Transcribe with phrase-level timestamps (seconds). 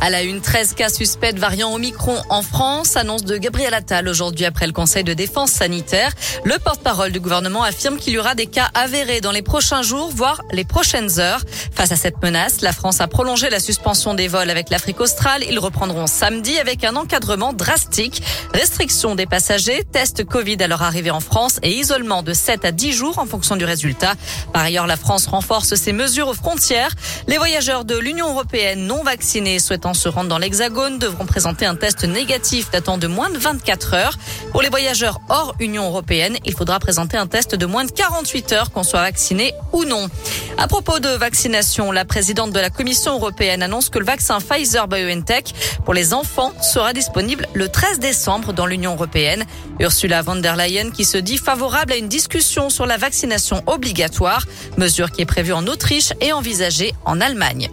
[0.00, 4.08] À la une, 13 cas suspects de variant Omicron en France, annonce de Gabriel Attal
[4.08, 6.12] aujourd'hui après le Conseil de défense sanitaire.
[6.44, 10.10] Le porte-parole du gouvernement affirme qu'il y aura des cas avérés dans les prochains jours,
[10.14, 11.42] voire les prochaines heures.
[11.72, 15.42] Face à cette menace, la France a prolongé la suspension des vols avec l'Afrique australe.
[15.48, 18.22] Ils reprendront samedi avec un encadrement drastique.
[18.52, 22.72] Restriction des passagers, test Covid à leur arrivée en France et isolement de 7 à
[22.72, 24.14] 10 jours en fonction du résultat.
[24.52, 26.94] Par ailleurs, la France renforce ses mesures aux frontières.
[27.26, 29.58] Les voyageurs de l'Union européenne non vaccinés
[29.92, 34.16] se rendent dans l'Hexagone devront présenter un test négatif datant de moins de 24 heures.
[34.52, 38.52] Pour les voyageurs hors Union européenne, il faudra présenter un test de moins de 48
[38.52, 40.08] heures qu'on soit vacciné ou non.
[40.56, 44.88] À propos de vaccination, la présidente de la Commission européenne annonce que le vaccin Pfizer
[44.88, 45.52] BioNTech
[45.84, 49.44] pour les enfants sera disponible le 13 décembre dans l'Union européenne.
[49.80, 54.44] Ursula von der Leyen qui se dit favorable à une discussion sur la vaccination obligatoire,
[54.78, 57.68] mesure qui est prévue en Autriche et envisagée en Allemagne.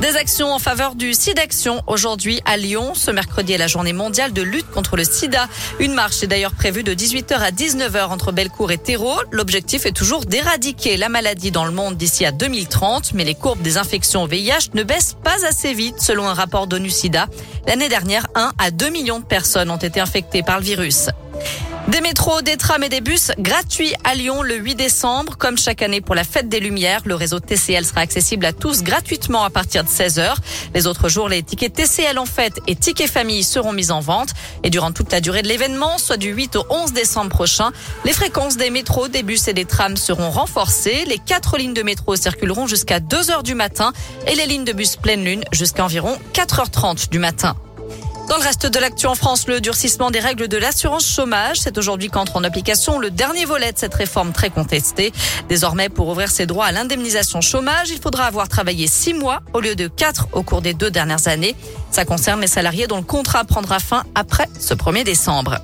[0.00, 2.94] Des actions en faveur du SIDAction aujourd'hui à Lyon.
[2.94, 5.48] Ce mercredi est la journée mondiale de lutte contre le sida.
[5.78, 9.14] Une marche est d'ailleurs prévue de 18h à 19h entre Bellecour et Terreau.
[9.30, 13.62] L'objectif est toujours d'éradiquer la maladie dans le monde d'ici à 2030, mais les courbes
[13.62, 17.28] des infections au VIH ne baissent pas assez vite selon un rapport d'ONU SIDA.
[17.68, 21.08] L'année dernière, 1 à 2 millions de personnes ont été infectées par le virus.
[21.88, 25.36] Des métros, des trams et des bus gratuits à Lyon le 8 décembre.
[25.36, 28.82] Comme chaque année pour la fête des Lumières, le réseau TCL sera accessible à tous
[28.82, 30.34] gratuitement à partir de 16h.
[30.74, 34.30] Les autres jours, les tickets TCL en fête et tickets famille seront mis en vente.
[34.62, 37.70] Et durant toute la durée de l'événement, soit du 8 au 11 décembre prochain,
[38.06, 41.04] les fréquences des métros, des bus et des trams seront renforcées.
[41.06, 43.92] Les quatre lignes de métro circuleront jusqu'à 2h du matin
[44.26, 47.54] et les lignes de bus pleine lune jusqu'à environ 4h30 du matin.
[48.28, 51.76] Dans le reste de l'actu en France, le durcissement des règles de l'assurance chômage, c'est
[51.76, 55.12] aujourd'hui qu'entre en application le dernier volet de cette réforme très contestée.
[55.48, 59.60] Désormais, pour ouvrir ses droits à l'indemnisation chômage, il faudra avoir travaillé six mois au
[59.60, 61.54] lieu de quatre au cours des deux dernières années.
[61.94, 65.58] Ça concerne les salariés dont le contrat prendra fin après ce 1er décembre.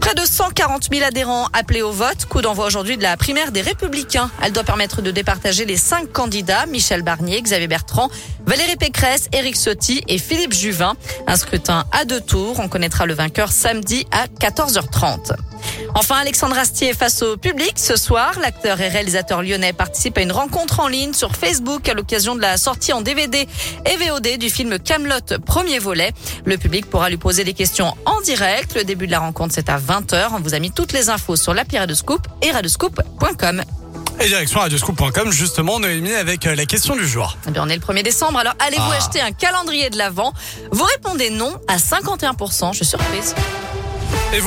[0.00, 2.26] Près de 140 000 adhérents appelés au vote.
[2.26, 4.30] Coup d'envoi aujourd'hui de la primaire des Républicains.
[4.40, 8.08] Elle doit permettre de départager les cinq candidats Michel Barnier, Xavier Bertrand,
[8.46, 10.94] Valérie Pécresse, Éric Sotti et Philippe Juvin.
[11.26, 12.60] Un scrutin à deux tours.
[12.60, 15.32] On connaîtra le vainqueur samedi à 14h30.
[15.96, 18.32] Enfin, Alexandre Astier face au public ce soir.
[18.40, 22.40] L'acteur et réalisateur lyonnais participe à une rencontre en ligne sur Facebook à l'occasion de
[22.40, 23.46] la sortie en DVD
[23.86, 26.12] et VOD du film Camelot premier volet.
[26.44, 28.74] Le public pourra lui poser des questions en direct.
[28.74, 30.30] Le début de la rencontre, c'est à 20h.
[30.32, 33.62] On vous a mis toutes les infos sur l'appli Radioscoop et radioscoop.com.
[34.20, 37.36] Et direction radioscoop.com, justement, Noémie, avec euh, la question du jour.
[37.48, 38.96] Eh bien, on est le 1er décembre, alors allez-vous Ah.
[38.96, 40.32] acheter un calendrier de l'Avent?
[40.72, 43.34] Vous répondez non à 51%, je suis surprise.
[44.32, 44.42] Et vous